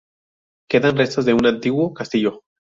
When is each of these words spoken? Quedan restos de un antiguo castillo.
Quedan 0.67 0.97
restos 0.97 1.25
de 1.25 1.35
un 1.35 1.45
antiguo 1.45 1.93
castillo. 1.93 2.39